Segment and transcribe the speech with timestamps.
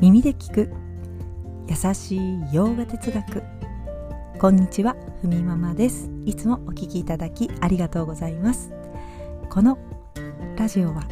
[0.00, 0.70] 耳で聞く。
[1.66, 2.20] 優しい
[2.52, 3.42] 洋画哲学。
[4.38, 6.08] こんにちはふみママです。
[6.24, 8.70] いつもお聞きいただきありがとうございます。
[9.50, 9.76] この
[10.56, 11.02] ラジオは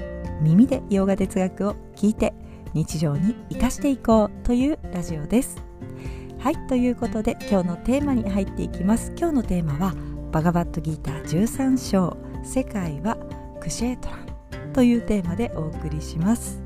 [0.41, 2.33] 耳で洋画哲学を聞いて
[2.75, 5.61] 日常に生かしていこうというラジオです。
[6.39, 9.13] はいということで今日のテーマに入っていきます。
[9.19, 9.95] 今日のテーマは
[10.31, 12.17] バガバットギーター13章。
[12.45, 13.17] 世界は
[13.61, 14.73] クシェートラン。
[14.73, 16.66] というテーマでお送りします。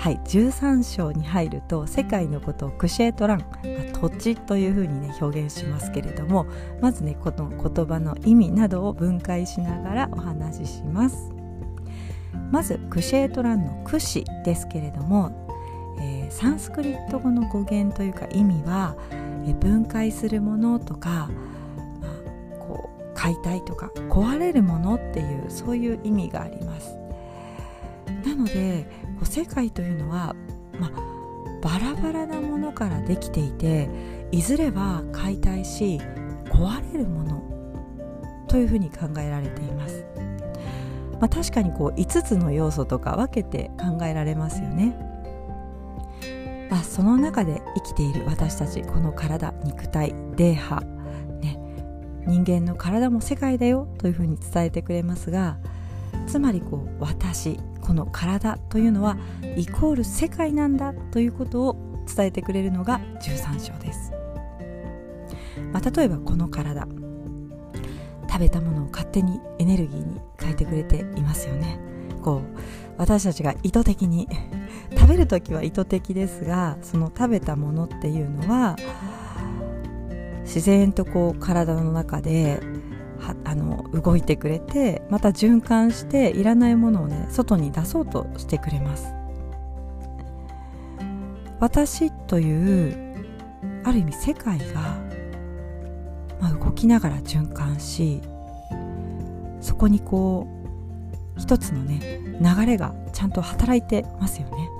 [0.00, 6.46] はい13章に入ると世界のことをクシェートラン、まあ、土地というふうにね表現しますけれども
[6.80, 11.30] まずねこの言葉の意味などを分解しながらお話しします。
[12.50, 15.46] まずクシェートランのクシですけれども、
[16.00, 21.28] えー、サンスクリット語の語源というか意味は、えー、分解するものとか、
[22.00, 26.99] まあ、こう解体とか壊れるものっていうそういう意味があります。
[28.40, 28.86] ので
[29.24, 30.34] 世界というのは、
[30.78, 30.90] まあ、
[31.62, 33.88] バラバラなものからできていて
[34.32, 36.00] いずれは解体し
[36.46, 40.04] 壊れるものというふうに考えられています、
[41.12, 44.96] まあ、確かにこう5つの要素とか分けて考えられますよね、
[46.70, 50.80] まあ、その中で生きている私たちこの体肉体霊波、
[51.40, 51.58] ね、
[52.26, 55.58] 人間の体も世界だよというふうに伝えてくれますが
[56.26, 57.58] つまりこう私
[57.90, 59.16] この体というのは
[59.56, 64.12] イコール世界なんだということを伝えてくれるのが13章です、
[65.72, 66.86] まあ、例えばこの体。
[68.30, 71.80] 食べたものを勝手にエネルギーに変えてくれていますよね。
[72.22, 72.60] こう
[72.96, 74.28] 私たちが意図的に
[74.96, 78.76] 食べる時は意図的ですがその食べたものっていうのは
[80.44, 82.60] 自然とこう体の中で
[83.44, 89.12] あの動いてくれてまた循環していらないものをね外に出そうとしてくれます。
[91.60, 93.10] 私という
[93.84, 94.98] ある意味世界が、
[96.40, 98.22] まあ、動きながら循環し
[99.60, 100.46] そこにこ
[101.36, 104.70] う一つのね流れがちゃんと働いてますよね、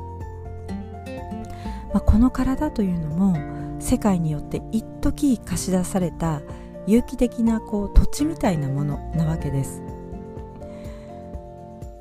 [1.92, 3.36] まあ、この体というのも
[3.80, 6.40] 世界によって一時貸し出された
[6.86, 9.80] 有機的なこう土地みたいなものなわけです。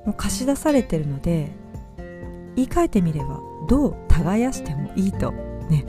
[0.05, 1.51] もう貸し出されてるので
[2.55, 5.31] 言い換えてみればどう耕してもいいと
[5.69, 5.85] ね。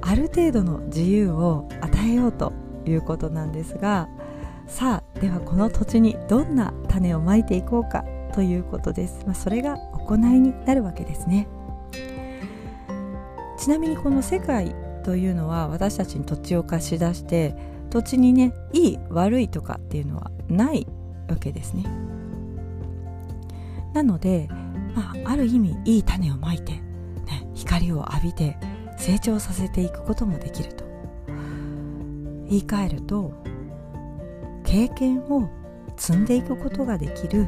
[0.00, 2.52] ある程度の自由を与えようと
[2.86, 4.08] いうことなんですが
[4.66, 11.48] さあではこの土地にどんな種をまいていこうかということです、まあ、それが行いになるわけですね。
[13.58, 14.74] ちなみにこの世界
[15.04, 17.56] というのは私たちに土地を貸し出して
[17.90, 20.86] 土地にねいい悪いとかっていうのはない
[21.28, 21.84] わけですね。
[23.94, 24.48] なので、
[24.94, 26.82] まあ、ある意味いい種をまいて、ね、
[27.54, 28.56] 光を浴びて
[28.96, 30.88] 成長させていくこともできると。
[32.48, 33.32] 言い換えると
[34.64, 35.50] 経験を
[35.96, 37.46] 積んでいくことができる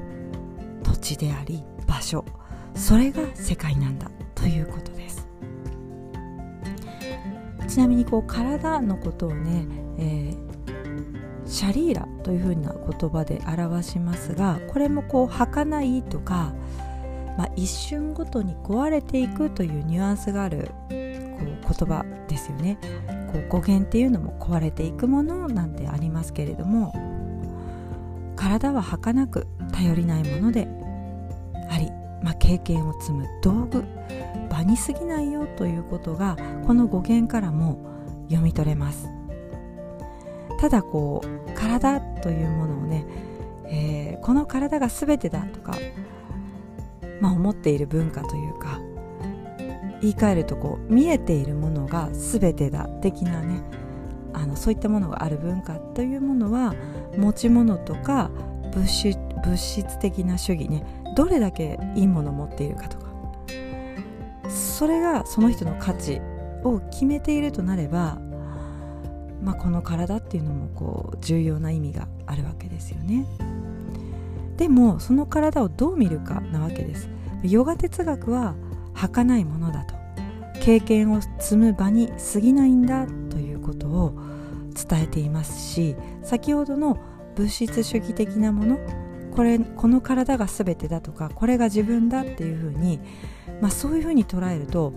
[0.82, 2.24] 土地であり場所
[2.74, 5.26] それが世界なんだということです。
[7.66, 9.66] ちなみにこう体のことをね
[10.00, 16.54] えー、シャリーラというふうな言葉で表しますがこれもこう儚いとか、
[17.36, 22.78] まあ、一瞬ごとに壊れていくというニュアンスがあるこう言葉ですよね。
[23.32, 26.92] こう語源っていうのも壊れていくものなんてありますけれども
[28.34, 30.66] 体は儚く頼りないもので
[31.70, 31.90] あり、
[32.24, 33.84] まあ、経験を積む道具
[34.50, 36.36] 場に過ぎないよということが
[36.66, 37.78] この語源からも
[38.28, 39.19] 読み取れます。
[40.60, 43.06] ただこう体というものをね、
[43.64, 45.78] えー、この体が全てだとか、
[47.20, 48.78] まあ、思っている文化というか
[50.02, 53.62] 言い換えるとこう見えているものが全てだ的なね
[54.34, 56.74] あのそういったものがある文化というものは
[57.16, 58.30] 持ち物とか
[58.74, 60.84] 物質物質的な主義ね
[61.16, 63.06] どれだけいいものを持っているかとか
[64.50, 66.20] それがその人の価値
[66.64, 68.18] を決めているとなれば
[69.42, 73.26] まあ、この体っていうのもこう重要な意味があるわけですよね。
[74.56, 77.08] でもその体をどう見るかなわけです。
[77.42, 78.54] ヨガ哲学は
[78.92, 80.00] 儚いものだと。
[80.60, 84.14] 経験を積む場に過ぎないんだということを
[84.74, 86.98] 伝えていますし先ほどの
[87.34, 88.78] 物質主義的なもの
[89.34, 93.00] これこの体が全てだとかこれが自分だっていうふうに、
[93.60, 94.92] まあ、そういうふうに捉えると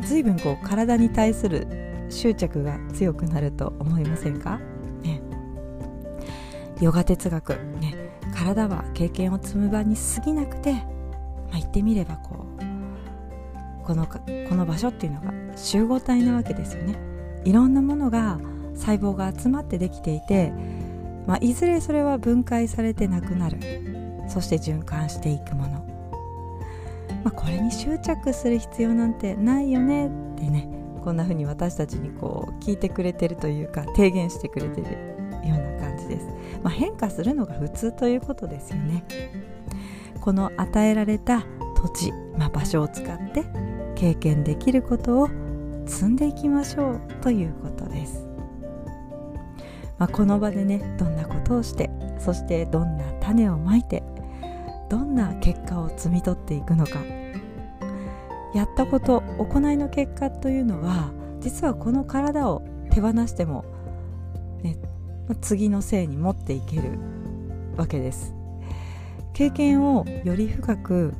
[0.00, 1.66] 随分こう体に対する
[2.14, 4.58] 執着が強くなると思いませんか、
[5.02, 5.20] ね、
[6.80, 7.94] ヨガ哲学、ね、
[8.34, 14.20] 体は経験を積む場に過ぎなくて、まあ、言ってみればこうこのこ
[14.54, 16.96] の場所っていうのが集合体なわけですよね。
[17.44, 18.38] いろんなものが
[18.74, 20.52] 細胞が集まってできていて、
[21.26, 23.58] まあ、いずれそれは分解されてなくなる。
[24.28, 25.70] そして循環していくもの、
[27.24, 30.68] まあ、これに執着する必要なんてないよねってね。
[31.04, 34.86] こんな風に私たちにこう聞いてくれてるというか提言してくれてる
[35.46, 36.26] ような感じです、
[36.62, 39.04] まあ、変化するのが普通ということですよね。
[40.22, 41.44] この与えられた
[41.76, 43.44] 土地、まあ、場所を使って
[43.94, 45.28] 経験できることを
[45.84, 48.26] 積んでいきましょうということです、
[49.98, 54.02] まあ、この場でねどんなことをしてそしてどんな種をまいて
[54.88, 57.23] どんな結果を摘み取っていくのか。
[58.54, 63.64] やったこと行いの結果というのは実はこの体を手放しても、
[64.62, 64.78] ね、
[65.40, 66.98] 次のせいに持っていける
[67.76, 68.34] わけです。
[69.34, 71.12] 経験をより深く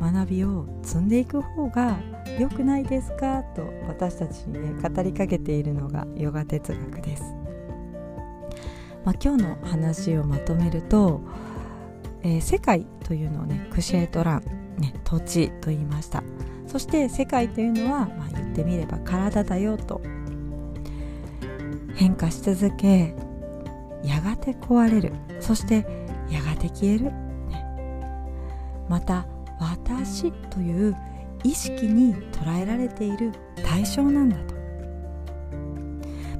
[0.00, 1.98] 学びを積んでいく方が
[2.38, 7.22] 良くないですかと私たちにね語りかけているのがヨガ哲学です、
[9.04, 11.20] まあ、今日の話をまとめると、
[12.22, 14.42] えー、世界というのをねクシェートラン、
[14.78, 16.22] ね、土地と言いました。
[16.66, 20.00] そして世界というのは、まあ、言ってみれば体だよと。
[21.94, 23.14] 変化し続け
[24.04, 25.12] やがて壊れる。
[25.40, 25.86] そして
[26.30, 27.12] やがて消える、ね、
[28.88, 29.26] また
[29.58, 30.96] 私という
[31.42, 33.32] 意識に捉えられている
[33.64, 34.54] 対象なんだと、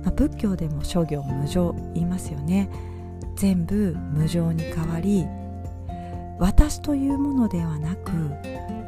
[0.02, 2.68] まあ、仏教でも諸行無常言いますよね。
[3.36, 5.26] 全部無常に変わり
[6.38, 8.12] 私というものではなく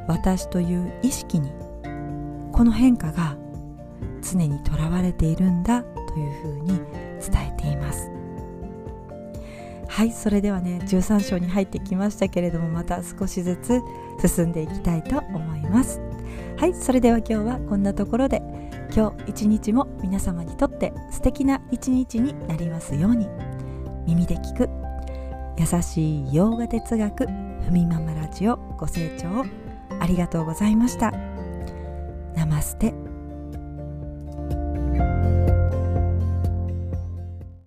[0.06, 1.50] 私という意識に
[2.52, 3.36] この変化が
[4.22, 6.78] 常にとらわれているんだというふうに
[7.20, 8.10] 伝えています。
[9.88, 13.80] はいそれではね13章に入ってきましたけれどもまた少しずつ
[14.26, 16.00] 進んでいきたいと思います。
[16.56, 18.42] はいそれでは今日はこんなところで
[18.94, 23.28] 今日一日も皆様にとって素敵な一日になりますように
[24.06, 24.68] 耳で聞く
[25.60, 29.44] 優しい洋画哲学ふみママラジオご清聴
[30.00, 31.10] ありがとうございました。
[32.34, 33.09] ナマステ。